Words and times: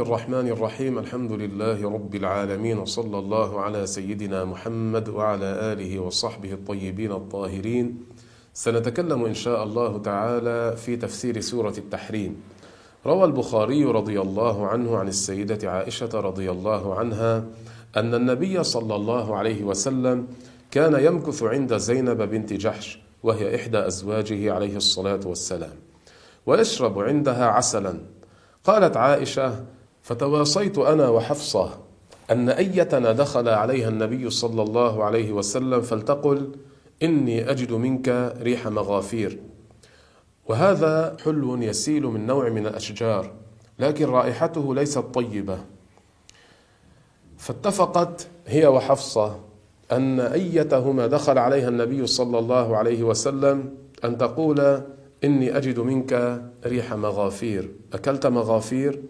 الرحمن 0.00 0.48
الرحيم 0.48 0.98
الحمد 0.98 1.32
لله 1.32 1.90
رب 1.90 2.14
العالمين 2.14 2.78
وصلى 2.78 3.18
الله 3.18 3.60
على 3.60 3.86
سيدنا 3.86 4.44
محمد 4.44 5.08
وعلى 5.08 5.72
آله 5.72 5.98
وصحبه 5.98 6.52
الطيبين 6.52 7.12
الطاهرين 7.12 8.04
سنتكلم 8.54 9.24
إن 9.24 9.34
شاء 9.34 9.64
الله 9.64 9.98
تعالى 9.98 10.76
في 10.76 10.96
تفسير 10.96 11.40
سورة 11.40 11.74
التحريم. 11.78 12.42
روى 13.06 13.24
البخاري 13.24 13.84
رضي 13.84 14.20
الله 14.20 14.66
عنه 14.66 14.96
عن 14.96 15.08
السيدة 15.08 15.70
عائشة 15.70 16.20
رضي 16.20 16.50
الله 16.50 16.94
عنها 16.94 17.44
أن 17.96 18.14
النبي 18.14 18.64
صلى 18.64 18.94
الله 18.94 19.36
عليه 19.36 19.64
وسلم 19.64 20.26
كان 20.70 21.04
يمكث 21.04 21.42
عند 21.42 21.76
زينب 21.76 22.22
بنت 22.22 22.52
جحش 22.52 22.98
وهي 23.22 23.56
إحدى 23.56 23.86
أزواجه 23.86 24.52
عليه 24.52 24.76
الصلاة 24.76 25.20
والسلام 25.26 25.76
ويشرب 26.46 26.98
عندها 26.98 27.46
عسلا. 27.46 28.00
قالت 28.64 28.96
عائشة 28.96 29.64
فتواصيت 30.02 30.78
أنا 30.78 31.08
وحفصة 31.08 31.78
أن 32.30 32.48
أيتنا 32.48 33.12
دخل 33.12 33.48
عليها 33.48 33.88
النبي 33.88 34.30
صلى 34.30 34.62
الله 34.62 35.04
عليه 35.04 35.32
وسلم 35.32 35.80
فلتقل 35.80 36.52
إني 37.02 37.50
أجد 37.50 37.72
منك 37.72 38.36
ريح 38.42 38.66
مغافير. 38.66 39.38
وهذا 40.48 41.16
حلو 41.24 41.62
يسيل 41.62 42.02
من 42.02 42.26
نوع 42.26 42.48
من 42.48 42.66
الأشجار 42.66 43.32
لكن 43.78 44.06
رائحته 44.06 44.74
ليست 44.74 44.98
طيبة. 44.98 45.58
فاتفقت 47.38 48.28
هي 48.46 48.66
وحفصة 48.66 49.40
أن 49.92 50.20
أيتهما 50.20 51.06
دخل 51.06 51.38
عليها 51.38 51.68
النبي 51.68 52.06
صلى 52.06 52.38
الله 52.38 52.76
عليه 52.76 53.02
وسلم 53.02 53.74
أن 54.04 54.18
تقول 54.18 54.82
إني 55.24 55.56
أجد 55.56 55.80
منك 55.80 56.42
ريح 56.66 56.94
مغافير. 56.94 57.70
أكلت 57.92 58.26
مغافير؟ 58.26 59.02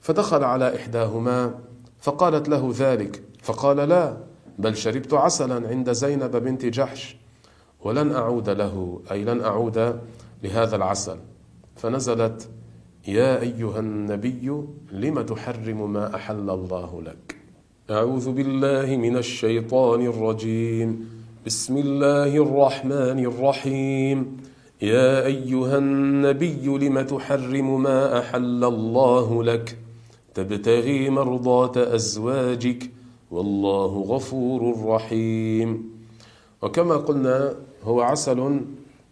فدخل 0.00 0.44
على 0.44 0.76
إحداهما 0.76 1.54
فقالت 2.00 2.48
له 2.48 2.72
ذلك 2.76 3.22
فقال 3.42 3.76
لا 3.76 4.16
بل 4.58 4.76
شربت 4.76 5.14
عسلا 5.14 5.68
عند 5.68 5.92
زينب 5.92 6.36
بنت 6.36 6.66
جحش 6.66 7.16
ولن 7.84 8.12
أعود 8.12 8.48
له 8.50 9.00
أي 9.10 9.24
لن 9.24 9.40
أعود 9.40 10.00
لهذا 10.42 10.76
العسل. 10.76 11.16
فنزلت 11.76 12.48
يا 13.08 13.40
أيها 13.40 13.78
النبي 13.78 14.52
لم 14.92 15.20
تحرم 15.20 15.92
ما 15.92 16.14
أحل 16.14 16.50
الله 16.50 17.02
لك؟ 17.02 17.36
أعوذ 17.90 18.32
بالله 18.32 18.96
من 18.96 19.16
الشيطان 19.16 20.06
الرجيم. 20.06 21.08
بسم 21.46 21.76
الله 21.76 22.36
الرحمن 22.36 23.26
الرحيم. 23.26 24.36
يا 24.82 25.26
أيها 25.26 25.78
النبي 25.78 26.66
لم 26.66 27.00
تحرم 27.00 27.82
ما 27.82 28.18
أحل 28.18 28.64
الله 28.64 29.44
لك؟ 29.44 29.78
تبتغي 30.36 31.10
مرضات 31.10 31.76
أزواجك 31.76 32.90
والله 33.30 33.92
غفور 34.12 34.60
رحيم. 34.86 35.68
وكما 36.62 36.96
قلنا 36.96 37.54
هو 37.84 38.00
عسل 38.00 38.60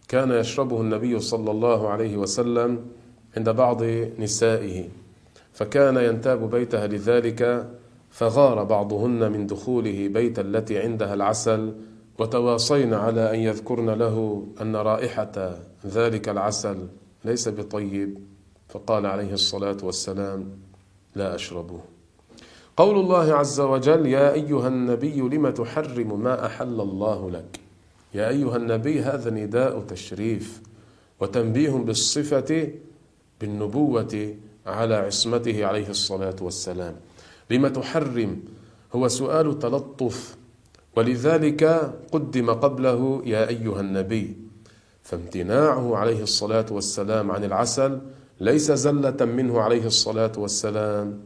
كان 0.09 0.31
يشربه 0.31 0.81
النبي 0.81 1.21
صلى 1.21 1.51
الله 1.51 1.89
عليه 1.89 2.17
وسلم 2.17 2.71
عند 3.37 3.49
بعض 3.51 3.83
نسائه 4.19 4.89
فكان 5.53 5.97
ينتاب 5.97 6.51
بيتها 6.51 6.87
لذلك 6.87 7.71
فغار 8.11 8.65
بعضهن 8.65 9.33
من 9.33 9.47
دخوله 9.47 10.09
بيت 10.09 10.39
التي 10.39 10.79
عندها 10.79 11.15
العسل 11.15 11.73
وتواصين 12.19 12.95
على 12.95 13.35
أن 13.35 13.39
يذكرن 13.39 13.91
له 13.91 14.47
أن 14.61 14.77
رائحة 14.77 15.59
ذلك 15.87 16.29
العسل 16.29 16.79
ليس 17.25 17.49
بطيب 17.49 18.19
فقال 18.69 19.07
عليه 19.07 19.33
الصلاة 19.33 19.77
والسلام 19.83 20.51
لا 21.15 21.35
أشربه. 21.35 21.81
قول 22.77 22.99
الله 22.99 23.35
عز 23.35 23.61
وجل 23.61 24.07
يا 24.07 24.33
أيها 24.33 24.69
النبي 24.69 25.21
لم 25.21 25.51
تحرم 25.51 26.21
ما 26.23 26.47
أحل 26.47 26.81
الله 26.81 27.31
لك؟ 27.31 27.61
يا 28.15 28.29
أيها 28.29 28.57
النبي 28.57 29.01
هذا 29.01 29.31
نداء 29.31 29.81
تشريف 29.81 30.63
وتنبيه 31.21 31.71
بالصفة 31.71 32.69
بالنبوة 33.41 34.35
على 34.67 34.95
عصمته 34.95 35.67
عليه 35.67 35.89
الصلاة 35.89 36.37
والسلام. 36.41 36.97
لم 37.51 37.69
تحرم 37.69 38.41
هو 38.95 39.09
سؤال 39.09 39.59
تلطف 39.59 40.37
ولذلك 40.97 41.65
قدم 42.13 42.51
قبله 42.51 43.23
يا 43.25 43.49
أيها 43.49 43.81
النبي 43.81 44.37
فامتناعه 45.03 45.97
عليه 45.97 46.23
الصلاة 46.23 46.67
والسلام 46.71 47.31
عن 47.31 47.45
العسل 47.45 48.01
ليس 48.41 48.73
زلة 48.73 49.25
منه 49.25 49.61
عليه 49.61 49.87
الصلاة 49.87 50.33
والسلام. 50.39 51.21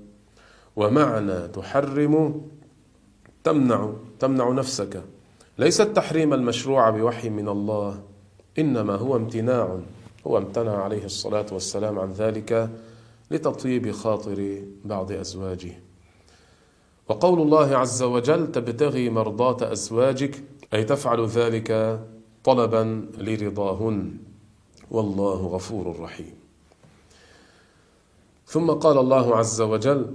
ومعنى 0.77 1.49
تحرم 1.49 2.43
تمنع 3.45 3.93
تمنع 4.19 4.51
نفسك. 4.51 5.03
ليس 5.59 5.81
التحريم 5.81 6.35
المشروع 6.35 6.91
بوحي 6.91 7.29
من 7.31 7.49
الله 7.49 8.03
إنما 8.59 8.95
هو 8.95 9.17
امتناع 9.17 9.79
هو 10.27 10.39
امتنع 10.39 10.83
عليه 10.83 11.05
الصلاة 11.05 11.47
والسلام 11.53 11.99
عن 11.99 12.13
ذلك 12.13 12.71
لتطيب 13.31 13.91
خاطر 13.91 14.63
بعض 14.85 15.13
أزواجه. 15.13 15.73
وقول 17.09 17.43
الله 17.43 17.77
عز 17.77 18.03
وجل 18.03 18.53
تبتغي 18.53 19.11
مرضات 19.11 19.63
أزواجك 19.63 20.43
أي 20.75 20.85
تفعل 20.85 21.27
ذلك 21.27 22.01
طلبا 22.45 23.07
لرضاهن. 23.19 24.17
والله 24.91 25.47
غفور 25.47 26.01
رحيم. 26.01 26.35
ثم 28.49 28.71
قال 28.71 28.99
الله 28.99 29.37
عز 29.37 29.61
وجل 29.61 30.07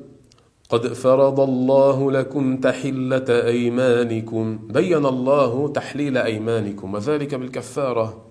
قد 0.69 0.87
فرض 0.93 1.39
الله 1.39 2.11
لكم 2.11 2.57
تحلة 2.57 3.25
أيمانكم. 3.29 4.59
بين 4.67 5.05
الله 5.05 5.67
تحليل 5.67 6.17
أيمانكم 6.17 6.93
وذلك 6.93 7.35
بالكفارة. 7.35 8.25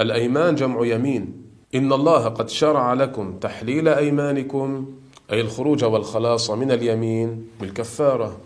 الأيمان 0.00 0.54
جمع 0.54 0.86
يمين. 0.86 1.42
إن 1.74 1.92
الله 1.92 2.28
قد 2.28 2.48
شرع 2.48 2.92
لكم 2.92 3.38
تحليل 3.38 3.88
أيمانكم 3.88 4.86
أي 5.32 5.40
الخروج 5.40 5.84
والخلاص 5.84 6.50
من 6.50 6.70
اليمين 6.70 7.46
بالكفارة. 7.60 8.36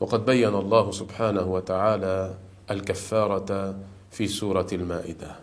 وقد 0.00 0.24
بين 0.24 0.54
الله 0.54 0.90
سبحانه 0.90 1.52
وتعالى 1.52 2.34
الكفارة 2.70 3.74
في 4.10 4.26
سورة 4.26 4.66
المائدة. 4.72 5.36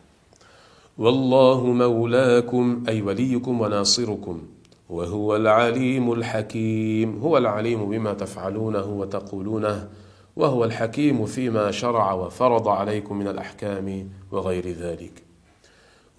والله 0.98 1.64
مولاكم 1.64 2.84
أي 2.88 3.02
وليكم 3.02 3.62
وناصركم. 3.62 4.42
وهو 4.90 5.36
العليم 5.36 6.12
الحكيم 6.12 7.20
هو 7.20 7.38
العليم 7.38 7.90
بما 7.90 8.14
تفعلونه 8.14 8.86
وتقولونه 8.86 9.90
وهو 10.36 10.64
الحكيم 10.64 11.26
فيما 11.26 11.72
شرع 11.72 12.14
وفرض 12.14 12.68
عليكم 12.68 13.20
من 13.20 13.28
الأحكام 13.28 14.10
وغير 14.32 14.68
ذلك. 14.68 15.24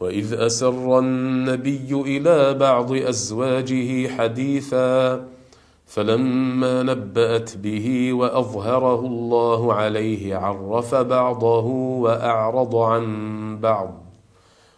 وإذ 0.00 0.32
أسر 0.32 0.98
النبي 0.98 1.92
إلى 1.92 2.54
بعض 2.54 2.92
أزواجه 2.92 4.08
حديثا 4.08 5.24
فلما 5.86 6.82
نبأت 6.82 7.56
به 7.56 8.12
وأظهره 8.12 9.00
الله 9.00 9.74
عليه 9.74 10.36
عرف 10.36 10.94
بعضه 10.94 11.66
وأعرض 12.04 12.76
عن 12.76 13.58
بعض. 13.60 14.04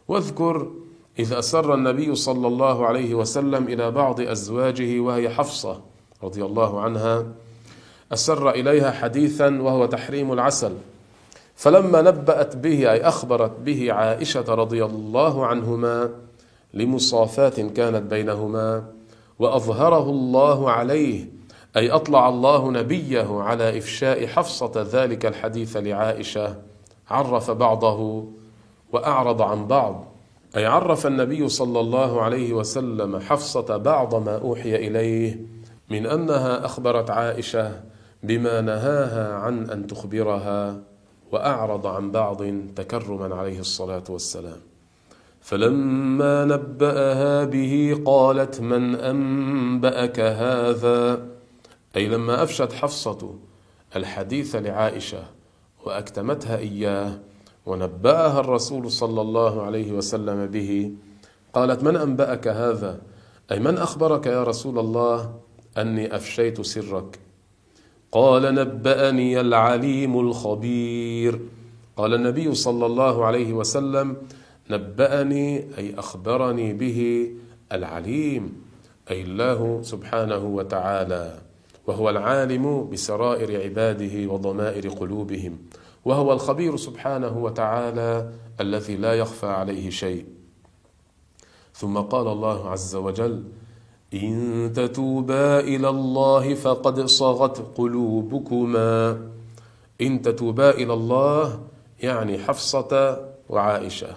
واذكر 0.09 0.67
إذ 1.19 1.33
أسر 1.33 1.75
النبي 1.75 2.15
صلى 2.15 2.47
الله 2.47 2.87
عليه 2.87 3.15
وسلم 3.15 3.65
إلى 3.69 3.91
بعض 3.91 4.21
أزواجه 4.21 5.01
وهي 5.01 5.29
حفصة 5.29 5.81
رضي 6.23 6.45
الله 6.45 6.81
عنها 6.81 7.27
أسر 8.13 8.51
إليها 8.51 8.91
حديثا 8.91 9.63
وهو 9.63 9.87
تحريم 9.87 10.33
العسل. 10.33 10.73
فلما 11.57 12.03
نبأت 12.03 12.57
به 12.57 12.93
أي 12.93 13.01
أخبرت 13.01 13.61
به 13.61 13.93
عائشة 13.93 14.55
رضي 14.55 14.85
الله 14.85 15.47
عنهما 15.47 16.11
لمصافاة 16.75 17.49
كانت 17.49 18.03
بينهما 18.11 18.85
وأظهره 19.39 20.11
الله 20.11 20.71
عليه 20.71 21.29
أي 21.77 21.91
أطلع 21.91 22.29
الله 22.29 22.71
نبيه 22.71 23.41
على 23.41 23.79
إفشاء 23.79 24.27
حفصة 24.27 24.73
ذلك 24.93 25.27
الحديث 25.27 25.77
لعائشة 25.77 26.57
عرف 27.11 27.51
بعضه 27.51 28.25
وأعرض 28.93 29.43
عن 29.43 29.67
بعض. 29.67 30.16
أي 30.57 30.67
عرف 30.67 31.07
النبي 31.07 31.49
صلى 31.49 31.81
الله 31.81 32.23
عليه 32.23 32.53
وسلم 32.53 33.19
حفصة 33.19 33.77
بعض 33.77 34.15
ما 34.15 34.39
أوحي 34.39 34.77
إليه 34.77 35.41
من 35.91 36.07
أنها 36.07 36.65
أخبرت 36.65 37.11
عائشة 37.11 37.81
بما 38.23 38.61
نهاها 38.61 39.35
عن 39.35 39.71
أن 39.71 39.87
تخبرها 39.87 40.81
وأعرض 41.33 41.87
عن 41.87 42.11
بعض 42.11 42.43
تكرما 42.77 43.35
عليه 43.35 43.61
الصلاة 43.61 44.05
والسلام. 44.09 44.61
فلما 45.41 46.45
نبأها 46.45 47.45
به 47.45 48.03
قالت 48.05 48.61
من 48.61 48.95
أنبأك 48.95 50.21
هذا؟ 50.21 51.27
أي 51.97 52.09
لما 52.09 52.43
أفشت 52.43 52.73
حفصة 52.73 53.35
الحديث 53.97 54.57
لعائشة 54.57 55.23
وأكتمتها 55.85 56.57
إياه 56.57 57.19
ونبأها 57.67 58.41
الرسول 58.41 58.91
صلى 58.91 59.21
الله 59.21 59.63
عليه 59.63 59.93
وسلم 59.93 60.47
به. 60.47 60.93
قالت 61.53 61.83
من 61.83 61.97
أنبأك 61.97 62.49
هذا؟ 62.49 63.01
أي 63.53 63.59
من 63.59 63.79
أخبرك 63.79 64.27
يا 64.27 64.45
رسول 64.45 64.79
الله 64.79 65.35
أني 65.79 66.17
أفشيت 66.17 66.61
سرك؟ 66.61 67.19
قال 68.13 68.55
نبأني 68.55 69.41
العليم 69.41 70.21
الخبير. 70.21 71.41
قال 71.97 72.15
النبي 72.15 72.55
صلى 72.55 72.87
الله 72.87 73.25
عليه 73.25 73.53
وسلم 73.53 74.17
نبأني 74.71 75.65
أي 75.79 75.95
أخبرني 75.99 76.73
به 76.73 77.31
العليم 77.73 78.63
أي 79.11 79.23
الله 79.23 79.83
سبحانه 79.83 80.45
وتعالى 80.47 81.39
وهو 81.87 82.11
العالم 82.11 82.91
بسرائر 82.91 83.63
عباده 83.63 84.33
وضمائر 84.33 84.89
قلوبهم. 84.89 85.59
وهو 86.07 86.33
الخبير 86.33 86.77
سبحانه 86.77 87.39
وتعالى 87.39 88.31
الذي 88.61 88.97
لا 88.97 89.15
يخفى 89.15 89.47
عليه 89.47 89.91
شيء. 89.91 90.27
ثم 91.75 91.99
قال 91.99 92.29
الله 92.29 92.71
عز 92.71 92.97
وجل 92.97 93.45
إن 94.15 94.71
تتوبا 94.75 95.61
إلى 95.61 95.89
الله 95.89 96.55
فقد 96.55 97.07
صغت 97.07 97.79
قلوبكما. 97.79 99.21
إن 100.01 100.23
تتوبا 100.23 100.71
إلى 100.71 100.93
الله 100.93 101.61
يعني 102.03 102.39
حفصة 102.39 103.19
وعائشة. 103.49 104.15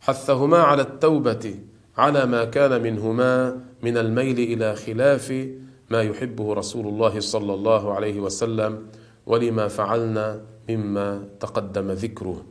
حثهما 0.00 0.58
على 0.58 0.82
التوبة 0.82 1.54
على 1.96 2.26
ما 2.26 2.44
كان 2.44 2.82
منهما 2.82 3.60
من 3.82 3.96
الميل 3.96 4.38
إلى 4.38 4.74
خلاف 4.74 5.48
ما 5.90 6.02
يحبه 6.02 6.54
رسول 6.54 6.86
الله 6.86 7.20
صلى 7.20 7.54
الله 7.54 7.92
عليه 7.94 8.20
وسلم 8.20 8.86
ولما 9.26 9.68
فعلنا 9.68 10.53
مما 10.68 11.24
تقدم 11.40 11.90
ذكره. 11.90 12.44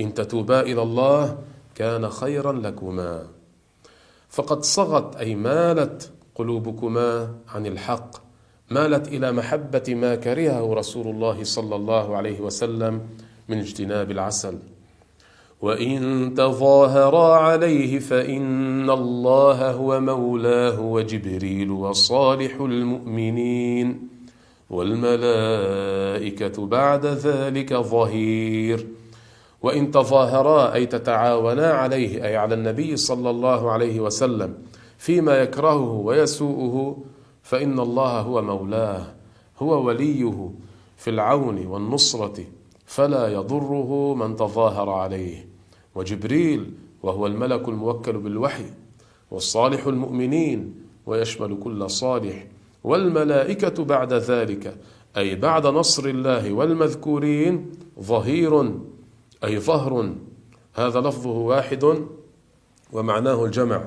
إن 0.00 0.14
تتوبا 0.14 0.60
إلى 0.60 0.82
الله 0.82 1.38
كان 1.74 2.08
خيرا 2.08 2.52
لكما. 2.52 3.26
فقد 4.28 4.64
صغت 4.64 5.16
أي 5.16 5.34
مالت 5.34 6.12
قلوبكما 6.34 7.34
عن 7.48 7.66
الحق. 7.66 8.10
مالت 8.70 9.08
إلى 9.08 9.32
محبة 9.32 9.94
ما 9.94 10.14
كرهه 10.14 10.74
رسول 10.74 11.06
الله 11.06 11.44
صلى 11.44 11.76
الله 11.76 12.16
عليه 12.16 12.40
وسلم 12.40 13.00
من 13.48 13.58
اجتناب 13.58 14.10
العسل. 14.10 14.58
وإن 15.60 16.34
تظاهرا 16.36 17.36
عليه 17.36 17.98
فإن 17.98 18.90
الله 18.90 19.70
هو 19.70 20.00
مولاه 20.00 20.80
وجبريل 20.80 21.70
وصالح 21.70 22.60
المؤمنين. 22.60 24.08
والملائكة 24.70 26.66
بعد 26.66 27.06
ذلك 27.06 27.74
ظهير. 27.74 28.86
وإن 29.62 29.90
تظاهرا 29.90 30.74
أي 30.74 30.86
تتعاونا 30.86 31.70
عليه 31.72 32.24
أي 32.24 32.36
على 32.36 32.54
النبي 32.54 32.96
صلى 32.96 33.30
الله 33.30 33.70
عليه 33.70 34.00
وسلم 34.00 34.54
فيما 34.98 35.42
يكرهه 35.42 35.92
ويسوءه 35.92 36.96
فإن 37.42 37.80
الله 37.80 38.20
هو 38.20 38.42
مولاه 38.42 39.06
هو 39.58 39.86
وليه 39.86 40.50
في 40.96 41.10
العون 41.10 41.66
والنصرة 41.66 42.44
فلا 42.86 43.28
يضره 43.28 44.14
من 44.14 44.36
تظاهر 44.36 44.90
عليه. 44.90 45.46
وجبريل 45.94 46.72
وهو 47.02 47.26
الملك 47.26 47.68
الموكل 47.68 48.12
بالوحي 48.12 48.70
والصالح 49.30 49.86
المؤمنين 49.86 50.74
ويشمل 51.06 51.58
كل 51.62 51.90
صالح 51.90 52.46
والملائكة 52.84 53.84
بعد 53.84 54.12
ذلك 54.12 54.76
أي 55.16 55.34
بعد 55.34 55.66
نصر 55.66 56.04
الله 56.04 56.52
والمذكورين 56.52 57.72
ظهير 58.00 58.72
أي 59.44 59.58
ظهر. 59.58 60.12
هذا 60.74 61.00
لفظه 61.00 61.30
واحد 61.30 62.04
ومعناه 62.92 63.44
الجمع. 63.44 63.84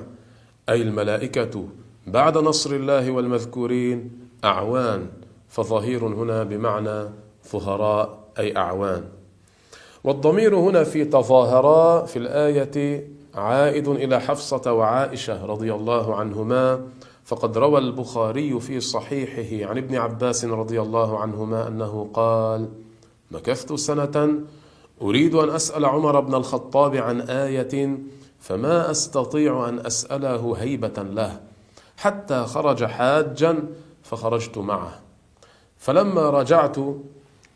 أي 0.68 0.82
الملائكة 0.82 1.68
بعد 2.06 2.38
نصر 2.38 2.70
الله 2.74 3.10
والمذكورين 3.10 4.10
أعوان 4.44 5.06
فظهير 5.48 6.06
هنا 6.06 6.42
بمعنى 6.42 7.08
ظهراء 7.52 8.18
أي 8.38 8.56
أعوان. 8.56 9.04
والضمير 10.04 10.56
هنا 10.56 10.84
في 10.84 11.04
تظاهرا 11.04 12.04
في 12.06 12.18
الآية 12.18 13.08
عائد 13.34 13.88
إلى 13.88 14.20
حفصة 14.20 14.72
وعائشة 14.72 15.46
رضي 15.46 15.74
الله 15.74 16.14
عنهما 16.14 16.86
فقد 17.24 17.58
روى 17.58 17.78
البخاري 17.78 18.60
في 18.60 18.80
صحيحه 18.80 19.70
عن 19.70 19.78
ابن 19.78 19.96
عباس 19.96 20.44
رضي 20.44 20.80
الله 20.80 21.18
عنهما 21.18 21.68
أنه 21.68 22.10
قال 22.14 22.68
مكثت 23.30 23.72
سنة 23.72 24.40
أريد 25.02 25.34
أن 25.34 25.50
أسأل 25.50 25.84
عمر 25.84 26.20
بن 26.20 26.34
الخطاب 26.34 26.96
عن 26.96 27.20
آية 27.20 27.98
فما 28.40 28.90
أستطيع 28.90 29.68
أن 29.68 29.86
أسأله 29.86 30.54
هيبة 30.58 31.02
له 31.02 31.40
حتى 31.96 32.44
خرج 32.44 32.84
حاجا 32.84 33.64
فخرجت 34.02 34.58
معه. 34.58 35.00
فلما 35.78 36.30
رجعت 36.30 36.76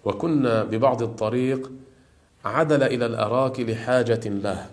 وكنا 0.05 0.65
ببعض 0.65 1.03
الطريق 1.03 1.71
عدل 2.45 2.83
إلى 2.83 3.07
الأراك 3.07 3.61
لحاجة 3.61 4.29
له. 4.29 4.67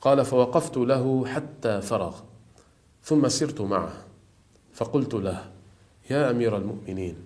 قال 0.00 0.24
فوقفت 0.24 0.76
له 0.76 1.26
حتى 1.26 1.80
فرغ 1.80 2.14
ثم 3.04 3.28
سرت 3.28 3.60
معه. 3.60 4.07
فقلت 4.78 5.14
له 5.14 5.44
يا 6.10 6.30
أمير 6.30 6.56
المؤمنين 6.56 7.16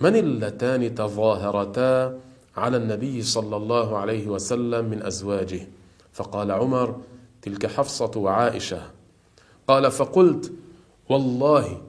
من 0.00 0.16
اللتان 0.16 0.94
تظاهرتا 0.94 2.18
على 2.56 2.76
النبي 2.76 3.22
صلى 3.22 3.56
الله 3.56 3.98
عليه 3.98 4.28
وسلم 4.28 4.84
من 4.84 5.02
أزواجه؟ 5.02 5.68
فقال 6.12 6.50
عمر 6.50 6.96
تلك 7.42 7.66
حفصة 7.66 8.10
وعائشة. 8.16 8.82
قال 9.68 9.90
فقلت 9.90 10.52
والله 11.08 11.82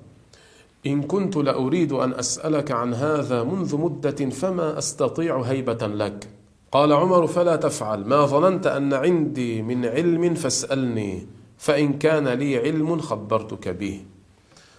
إن 0.88 1.04
كنت 1.04 1.38
لأريد 1.38 1.92
أن 1.92 2.14
أسألك 2.14 2.72
عن 2.72 2.94
هذا 2.94 3.44
منذ 3.44 3.78
مدة 3.78 4.30
فما 4.30 4.78
أستطيع 4.78 5.42
هيبة 5.42 5.88
لك؟ 5.88 6.30
قال 6.72 6.94
عمر 6.94 7.28
فلا 7.28 7.56
تفعل. 7.56 8.06
ما 8.06 8.26
ظننت 8.26 8.68
أن 8.68 8.94
عندي 8.94 9.62
من 9.62 9.86
علم 9.86 10.34
فاسألني 10.34 11.28
فإن 11.58 11.94
كان 11.94 12.28
لي 12.28 12.58
علم 12.58 13.00
خبرتك 13.00 13.68
به. 13.70 14.17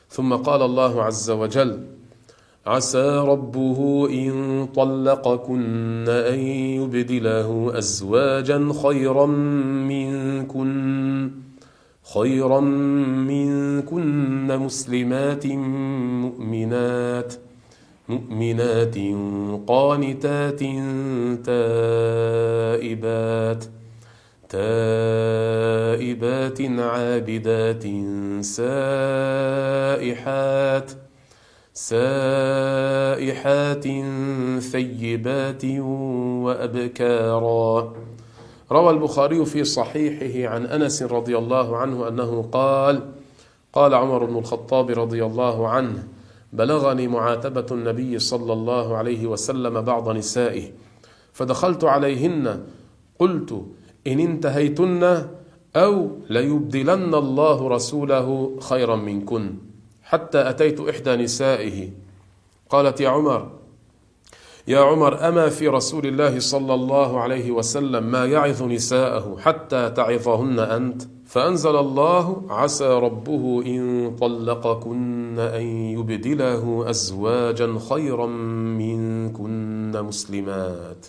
ثم 0.09 0.35
قال 0.35 0.63
الله 0.63 1.03
عز 1.03 1.31
وجل 1.31 1.87
عسى 2.67 3.19
ربه 3.19 4.09
إن 4.11 4.67
طلقكن 4.75 6.09
أن 6.09 6.39
يبدله 6.79 7.79
أزواجا 7.79 8.73
خيرا 8.83 9.27
منكن 9.87 11.31
خيرا 12.15 12.61
منكن 13.31 14.59
مسلمات 14.59 15.47
مؤمنات 16.25 17.35
مؤمنات 18.09 18.97
قانتات 19.69 20.61
تائبات. 22.79 23.65
تائبات 24.49 26.01
عابدات 26.61 27.85
سائحات 28.45 30.09
سائحات 31.75 33.17
ثيبات 34.61 35.65
وأبكارا. 36.45 37.93
روى 38.73 38.91
البخاري 38.91 39.45
في 39.45 39.65
صحيحه 39.65 40.55
عن 40.55 40.67
أنس 40.67 41.03
رضي 41.03 41.39
الله 41.39 41.77
عنه 41.77 42.09
أنه 42.09 42.49
قال 42.53 43.03
قال 43.73 43.95
عمر 43.95 44.25
بن 44.25 44.37
الخطاب 44.39 44.91
رضي 44.91 45.25
الله 45.25 45.69
عنه 45.69 46.09
بلغني 46.53 47.09
معاتبة 47.09 47.67
النبي 47.71 48.19
صلى 48.19 48.53
الله 48.53 48.97
عليه 48.97 49.27
وسلم 49.27 49.81
بعض 49.81 50.09
نسائه 50.09 50.71
فدخلت 51.33 51.85
عليهن 51.85 52.65
قلت 53.19 53.63
إن 54.13 54.21
انتهيتن 54.21 55.29
أو 55.77 56.11
ليبدلن 56.31 57.15
الله 57.15 57.69
رسوله 57.69 58.57
خيرا 58.61 58.97
منكن. 58.97 59.55
حتى 60.03 60.51
أتيت 60.51 60.81
إحدى 60.81 61.17
نسائه. 61.17 61.91
قالت 62.71 63.01
يا 63.01 63.09
عمر 63.09 63.51
يا 64.69 64.81
عمر 64.81 65.29
أما 65.29 65.49
في 65.49 65.69
رسول 65.69 66.07
الله 66.07 66.39
صلى 66.39 66.75
الله 66.75 67.21
عليه 67.21 67.51
وسلم 67.51 68.05
ما 68.05 68.27
يعظ 68.27 68.63
نساءه 68.63 69.37
حتى 69.41 69.91
تعظهن 69.91 70.59
أنت؟ 70.59 71.03
فأنزل 71.27 71.77
الله 71.77 72.43
عسى 72.51 72.89
ربه 72.89 73.63
إن 73.67 74.17
طلقكن 74.21 75.39
أن 75.39 75.63
يبدله 75.97 76.91
أزواجا 76.91 77.79
خيرا 77.91 78.27
منكن 78.81 79.93
مسلمات. 80.03 81.07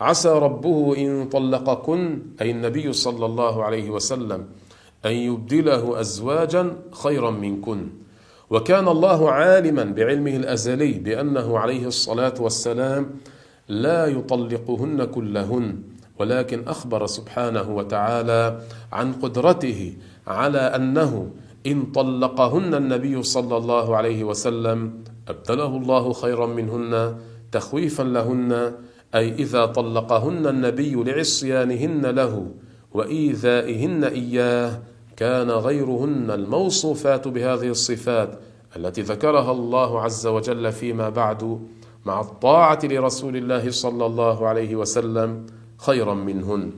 عسى 0.00 0.28
ربه 0.28 0.96
إن 0.98 1.28
طلقكن 1.28 2.22
أي 2.40 2.50
النبي 2.50 2.92
صلى 2.92 3.26
الله 3.26 3.64
عليه 3.64 3.90
وسلم 3.90 4.46
أن 5.06 5.10
يبدله 5.12 6.00
أزواجا 6.00 6.76
خيرا 6.92 7.30
منكن. 7.30 7.88
وكان 8.50 8.88
الله 8.88 9.30
عالما 9.30 9.84
بعلمه 9.84 10.36
الأزلي 10.36 10.92
بأنه 10.92 11.58
عليه 11.58 11.86
الصلاة 11.86 12.34
والسلام 12.40 13.10
لا 13.68 14.06
يطلقهن 14.06 15.04
كلهن 15.04 15.78
ولكن 16.18 16.68
أخبر 16.68 17.06
سبحانه 17.06 17.76
وتعالى 17.76 18.60
عن 18.92 19.12
قدرته 19.12 19.96
على 20.26 20.58
أنه 20.58 21.30
إن 21.66 21.82
طلقهن 21.86 22.74
النبي 22.74 23.22
صلى 23.22 23.56
الله 23.56 23.96
عليه 23.96 24.24
وسلم 24.24 24.78
أبدله 25.28 25.76
الله 25.76 26.12
خيرا 26.12 26.46
منهن 26.46 27.16
تخويفا 27.52 28.02
لهن 28.02 28.72
أي 29.14 29.34
إذا 29.34 29.66
طلقهن 29.66 30.46
النبي 30.46 30.94
لعصيانهن 30.94 32.06
له 32.06 32.46
وإيذائهن 32.94 34.04
إياه 34.04 34.80
كان 35.16 35.50
غيرهن 35.50 36.30
الموصوفات 36.30 37.28
بهذه 37.28 37.68
الصفات 37.68 38.38
التي 38.76 39.02
ذكرها 39.02 39.52
الله 39.52 40.00
عز 40.00 40.26
وجل 40.26 40.72
فيما 40.72 41.08
بعد 41.08 41.60
مع 42.04 42.20
الطاعة 42.20 42.78
لرسول 42.84 43.36
الله 43.36 43.70
صلى 43.70 44.06
الله 44.06 44.48
عليه 44.48 44.76
وسلم 44.76 45.46
خيرا 45.78 46.14
منهن. 46.14 46.70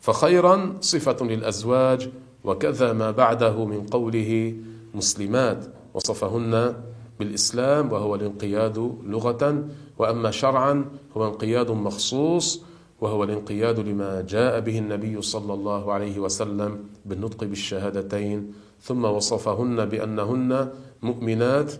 فخيرا 0.00 0.76
صفة 0.80 1.26
للأزواج 1.26 2.08
وكذا 2.44 2.92
ما 2.92 3.10
بعده 3.10 3.64
من 3.64 3.86
قوله 3.86 4.54
مسلمات 4.94 5.66
وصفهن 5.94 6.74
بالإسلام 7.18 7.92
وهو 7.92 8.14
الانقياد 8.14 8.78
لغة 9.06 9.64
وأما 9.98 10.30
شرعا 10.30 10.84
هو 11.16 11.28
انقياد 11.28 11.70
مخصوص 11.70 12.62
وهو 13.00 13.24
الانقياد 13.24 13.80
لما 13.80 14.20
جاء 14.28 14.60
به 14.60 14.78
النبي 14.78 15.22
صلى 15.22 15.54
الله 15.54 15.92
عليه 15.92 16.18
وسلم 16.18 16.84
بالنطق 17.06 17.44
بالشهادتين 17.44 18.52
ثم 18.82 19.04
وصفهن 19.04 19.84
بأنهن 19.84 20.70
مؤمنات 21.02 21.72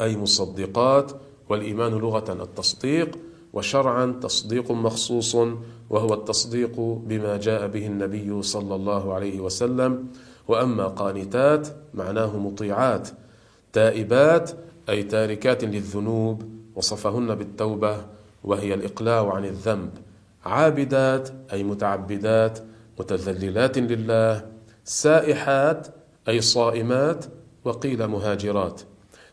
أي 0.00 0.16
مصدقات 0.16 1.12
والإيمان 1.48 1.92
لغة 1.92 2.32
التصديق 2.32 3.18
وشرعا 3.52 4.06
تصديق 4.22 4.72
مخصوص 4.72 5.34
وهو 5.90 6.14
التصديق 6.14 6.80
بما 6.80 7.36
جاء 7.36 7.66
به 7.68 7.86
النبي 7.86 8.42
صلى 8.42 8.74
الله 8.74 9.14
عليه 9.14 9.40
وسلم. 9.40 10.06
وأما 10.48 10.86
قانتات 10.86 11.68
معناه 11.94 12.38
مطيعات 12.38 13.08
تائبات 13.72 14.50
أي 14.88 15.02
تاركات 15.02 15.64
للذنوب. 15.64 16.42
وصفهن 16.74 17.34
بالتوبة 17.34 17.96
وهي 18.44 18.74
الإقلاع 18.74 19.34
عن 19.34 19.44
الذنب. 19.44 19.90
عابدات 20.44 21.28
أي 21.52 21.64
متعبدات 21.64 22.58
متذللات 23.00 23.78
لله. 23.78 24.46
سائحات 24.84 25.86
أي 26.28 26.40
صائمات 26.40 27.24
وقيل 27.64 28.06
مهاجرات. 28.06 28.80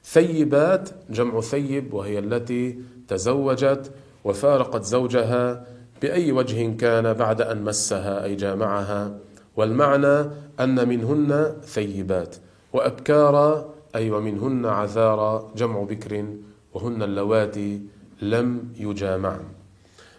ثيبات 0.03 0.89
جمع 1.09 1.41
ثيب 1.41 1.93
وهي 1.93 2.19
التي 2.19 2.79
تزوجت 3.07 3.91
وفارقت 4.23 4.83
زوجها 4.83 5.65
بأي 6.01 6.31
وجه 6.31 6.77
كان 6.77 7.13
بعد 7.13 7.41
أن 7.41 7.63
مسها 7.63 8.23
أي 8.23 8.35
جامعها. 8.35 9.17
والمعنى 9.55 10.29
أن 10.59 10.89
منهن 10.89 11.55
ثيبات. 11.63 12.35
وأبكارا 12.73 13.69
أي 13.95 14.11
ومنهن 14.11 14.65
عذارى 14.65 15.51
جمع 15.55 15.83
بكر 15.83 16.25
وهن 16.73 17.03
اللواتي 17.03 17.81
لم 18.21 18.73
يجامعن. 18.77 19.45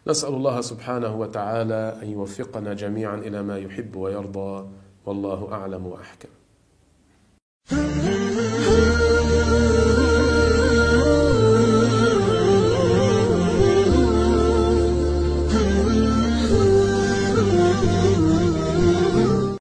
نسأل 0.06 0.34
الله 0.34 0.60
سبحانه 0.60 1.14
وتعالى 1.16 1.98
أن 2.02 2.08
يوفقنا 2.10 2.74
جميعا 2.74 3.16
إلى 3.16 3.42
ما 3.42 3.58
يحب 3.58 3.96
ويرضى 3.96 4.68
والله 5.06 5.52
أعلم 5.52 5.86
وأحكم. 5.86 6.28